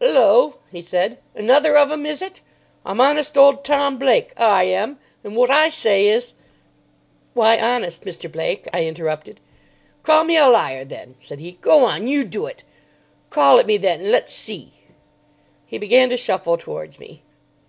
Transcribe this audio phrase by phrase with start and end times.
[0.00, 2.40] "'Ullo!" he said, "another of 'em, is it?
[2.84, 6.34] I'm honest old Tom Blake, I am, and wot I say is——"
[7.32, 8.28] "Why honest, Mr.
[8.28, 9.38] Blake?" I interrupted.
[10.02, 11.58] "Call me a liar, then!" said he.
[11.60, 12.08] "Go on.
[12.08, 12.64] You do it.
[13.30, 14.72] Call it me, then, and let's see."
[15.64, 17.22] He began to shuffle towards me.